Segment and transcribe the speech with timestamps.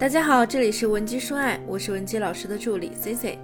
[0.00, 3.38] 大家好，这里是文姬说爱，我是文姬老师的助理 C C。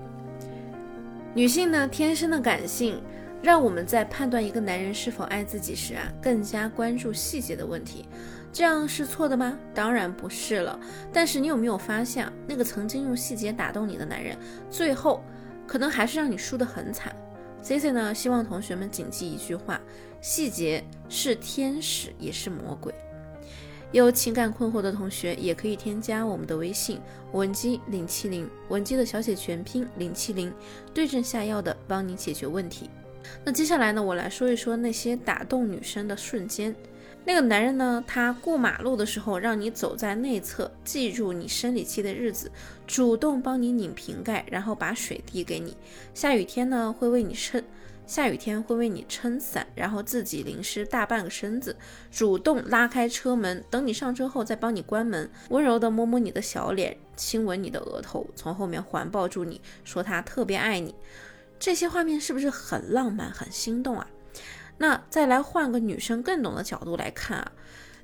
[1.34, 2.98] 女性呢，天生的感性，
[3.42, 8.08] 让我们在判断一个男人是否爱自己时啊，更加关注细节的问题。
[8.54, 9.58] 这样是错的吗？
[9.74, 10.80] 当然不是了。
[11.12, 14.34] 但是你有没有发现，那个曾经用细节打动你的男人，
[14.70, 15.22] 最后
[15.66, 17.14] 可能还是让你输得很惨。
[17.60, 19.78] C C 呢，希望同学们谨记一句话：
[20.22, 22.94] 细节是天使，也是魔鬼。
[23.92, 27.00] 有情感困惑的同学也可以添加我们的微信
[27.32, 30.52] 文姬零七零，文姬的小写全拼零七零，
[30.92, 32.90] 对症下药的帮你解决问题。
[33.44, 36.74] 那接下来呢，我来说一说那些打动女生的瞬间。
[37.24, 42.50] 那个男人呢，他过马路的时候让你走在内侧，记住你生理期的日子，
[42.86, 45.76] 主动帮你拧瓶盖，然后把水递给你。
[46.14, 47.62] 下雨天呢，会为你撑。
[48.06, 51.76] 下雨天会为你撑伞，然后自己淋湿大半个身子，
[52.10, 60.94] 主动拉开车门，等你上车后再帮你关门，温柔地摸摸你的小脸，亲吻你的额头，从后面环抱住你，说他特别爱你。
[61.58, 64.06] 这些画面是不是很浪漫、很心动啊？
[64.78, 67.52] 那再来换个女生更懂的角度来看啊，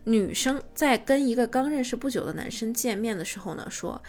[0.05, 4.03] 女生在跟一个刚认识不久的男生见面的时候呢，说：“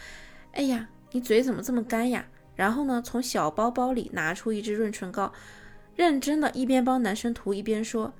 [0.54, 5.32] 哎呀，你嘴怎么这么干呀？”然后呢，从小包包里拿出一支润唇膏。
[5.96, 8.14] 认真的一边帮男生涂一边说：“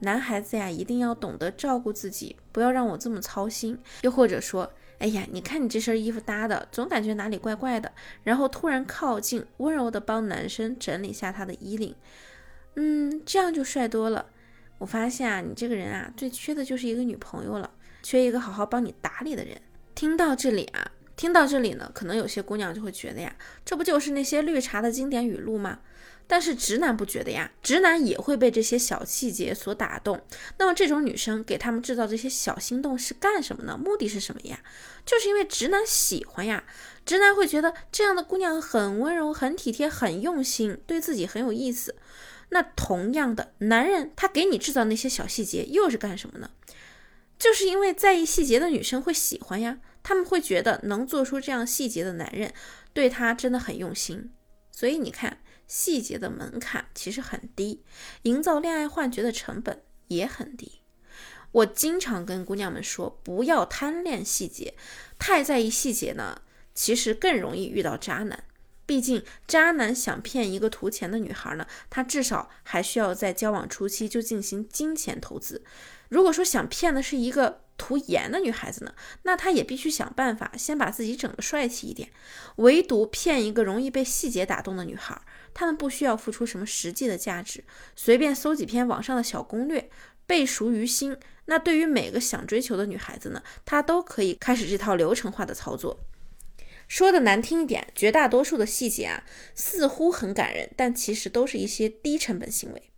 [0.00, 7.92] 男孩子呀，一定要懂得照顾自己，不要让我这么操心。”又或者说：“哎呀，你看你这身衣服搭的，总感觉哪里怪怪的。”
[8.24, 11.94] 然后突然靠近，温柔的帮男生整理下他的衣领，
[12.76, 14.26] 嗯，这样就帅多了。
[14.78, 17.70] 我发现啊，你这个人啊，最缺的就是一个女朋友了，
[18.02, 19.60] 缺一个好好帮你打理的人。
[19.94, 25.80] 听到这里啊，听到这里呢，可能有些姑娘就会觉得呀，这不就是那些绿茶的经典语录吗？
[26.30, 30.22] 但是直男不觉得呀，直男也会被这些小细节所打动。
[30.58, 33.80] 那么这种女生给他们制造这些小心动是干什么呢？
[33.82, 34.60] 目的是什么呀？
[35.06, 36.64] 就是因为直男喜欢呀，
[37.06, 41.96] 直男会觉得这样的姑娘很温柔、很体贴、很用心，对自己很有意思。
[42.50, 46.50] 那同样的，男人他给你制造那些小细节又是干什么呢？
[47.38, 52.52] 就是因为在意细节的女生会喜欢呀，他们会觉得能做出这样细节的男人
[52.92, 54.30] 对他真的很用心。
[54.70, 55.38] 所以你看。
[55.68, 57.84] 细节的门槛其实很低，
[58.22, 60.80] 营造恋爱幻觉的成本也很低。
[61.52, 64.74] 我经常跟姑娘们说，不要贪恋细节，
[65.18, 66.42] 太在意细节呢，
[66.74, 68.44] 其实更容易遇到渣男。
[68.84, 75.62] 毕竟，渣男想骗一个图钱的女孩呢，他至少还需要在交往初期就进行金钱投资。
[76.08, 82.10] 如果说想骗的是一个图颜的女孩子呢，那她也必须想办法先把自己整得帅气一点。
[82.56, 85.18] 唯独骗一个容易被细节打动的女孩。
[85.54, 87.64] 他们不需要付出什么实际的价值，
[87.96, 89.90] 随便搜几篇网上的小攻略，
[90.26, 91.16] 背熟于心。
[91.46, 95.98] 那对于每个想追求的女孩子呢，她都可以开始这套流程化的操作。
[96.86, 99.24] 说的难听一点，绝大多数的细节啊，
[99.54, 102.90] 似乎很感人，但其实都是一些低成本行为。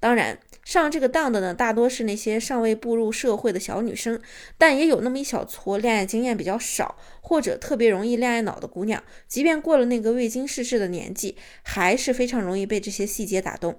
[0.00, 4.20] 当然，上这个当的呢，大多是那些尚未步入社会的小女生，
[4.58, 9.00] 但也有那么一小撮恋爱经验比较少，或者特别容易恋爱脑的姑娘。
[9.28, 13.78] 即便过了那个未经世事的年纪，还是非常容易被这些细节打动。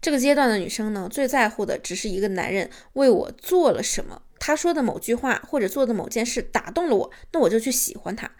[0.00, 8.32] 这个阶段的女生呢，最在乎的只是一个男人为我做了什么，他说的某句话或者做的某件事打动了我，那我就去喜欢他。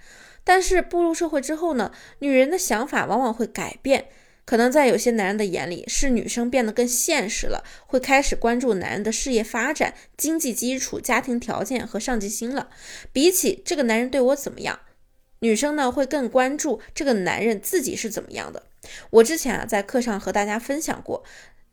[0.43, 4.09] 但是步入社会之后呢，女人的想法往往会改变。
[4.53, 12.69] 可能在有些男人的眼里，是女生变得更现实了，会开始关注男人的事业发展、经济基础、家庭条件和上进心了。
[13.15, 14.81] 比起这个男人对我怎么样，
[15.39, 18.65] 女生呢会更关注这个男人自己是怎么样的。
[19.09, 21.25] 我之前啊在课上和大家分享过。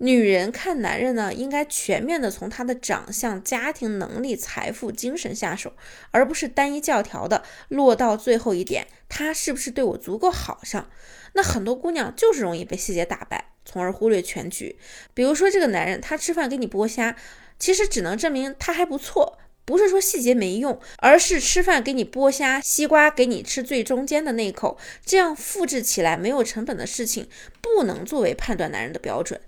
[0.02, 5.74] 女人看男人呢，应该全面的从他的长相、家庭能力、财富、精神下手，
[6.12, 10.90] 而不是单一教条的落到最后一点，他是不是对我足够好上？
[11.34, 14.78] 那很多姑娘就是容易被细节打败，从而忽略全局。
[15.14, 17.18] 比如说这个男人，他吃饭给你剥虾，
[17.60, 27.28] 其实只能证明他还不错，不是说细节没用，而是吃饭给你剥虾，西瓜给你吃最中间的那口，这样复制起来没有成本的事情，
[27.62, 29.42] 不能作为判断男人的标准。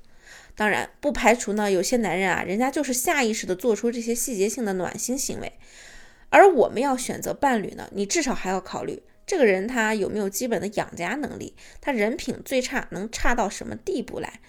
[0.55, 5.53] 当然不排除呢，有些男人啊，人家就是下意识的做出这些细节性的暖心行为。
[6.29, 14.39] 而我们要选择伴侣呢，你至少还要考虑这个人他有没有基本的养家能力，他人品最差能差到什么地步来？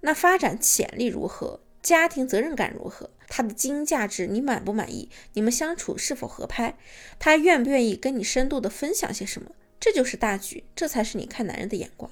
[0.00, 1.60] 那发展潜力如何？
[1.82, 3.10] 家庭责任感如何？
[3.28, 5.08] 他的基因价值你满不满意？
[5.34, 6.76] 你们相处是否合拍？
[7.18, 9.50] 他愿不愿意跟你深度的分享些什么？
[9.78, 12.10] 这就是大局，这才是你看男人的眼光。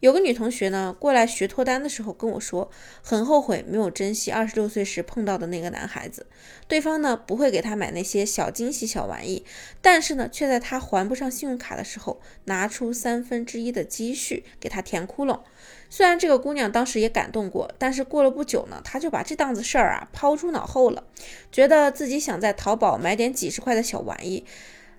[0.00, 2.70] 有个女同学呢，过来学脱单的时候跟我说，
[3.02, 6.26] 很后悔没有珍惜二十六岁时碰到的那个男孩子。
[6.68, 9.44] 对方呢不会给她买那些小惊喜、小玩意，
[9.80, 15.40] 但是呢，却在她还不上信用卡的时候，拿出三分之一的积蓄给她填窟窿。
[15.88, 21.04] 虽然这个姑娘当时也感动过，但是过了不久呢，她就把这档子事儿啊抛诸脑后了，
[21.50, 24.44] 觉得自己想在淘宝买点几十块的小玩意，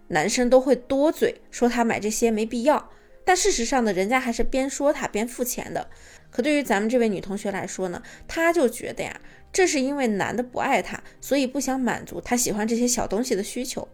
[0.08, 2.90] 男生都会多嘴说她买这些没必要。
[3.26, 5.90] 但事实上呢，人家还是边说他边付钱的。
[6.30, 9.20] 可对于咱们这位女同学来说呢，她就觉得呀，
[9.52, 13.88] 这是因为男的不爱她，所以不想满足她喜欢这些小东西的需求，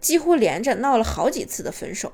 [0.00, 2.12] 几乎连着闹了好几次的分手。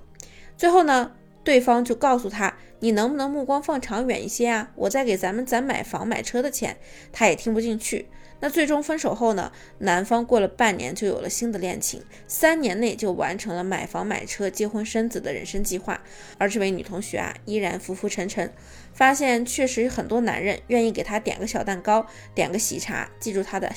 [0.57, 1.13] 最后呢，
[1.43, 2.55] 对方就告诉她。
[2.83, 4.73] 你能不能目光放长远一些啊？
[4.75, 6.77] 我再给咱们攒买房买车的钱，
[7.13, 8.09] 他也听不进去。
[8.41, 9.53] 那最终分手后呢？
[9.79, 16.03] 男方过了半年就有了新的恋情，三年内就完成了买房买车、结婚生子的人生计划。
[16.39, 18.53] 而这位女同学啊，依然浮浮沉沉，
[18.93, 23.73] 发现确实很多男人愿意给她点个小蛋糕，点个喜茶，记住她的，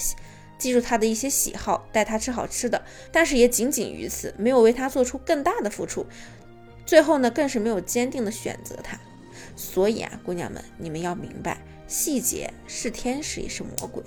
[0.58, 6.08] 记住她的一些喜好，带她吃好吃的，但是也仅仅于此，没有为她做出更大的付出。
[6.86, 9.00] 最后呢，更是没有坚定的选择他。
[9.56, 14.04] 所以啊，姑娘们，你们要明白，细节是天使也是魔鬼。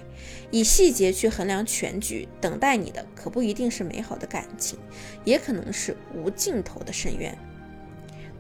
[0.51, 4.79] 以细节去衡量全局，等待你的可不一定是美好的感情，
[5.25, 7.37] 也可能是无尽头的深渊。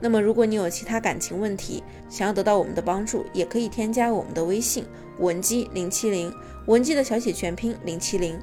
[0.00, 4.84] 那么，如果你有其他感情问题，想要得到我们的帮助，也可以添加我们的微信
[5.19, 6.32] 文姬零七零，
[6.67, 8.38] 文姬的小写全拼零七零。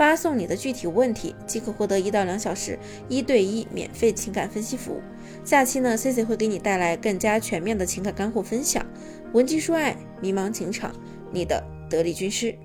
[0.00, 5.02] 发送你的具体问题，即可获得一到两小时一对一免费情感分析服务。
[5.44, 8.82] 下期呢，C C 会给你带来更加全面的情感干货分享。
[9.34, 10.90] 文姬说爱，迷茫情场，
[11.30, 12.56] 你的得力军师。